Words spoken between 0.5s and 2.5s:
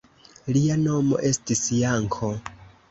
Lia nomo estis Janko.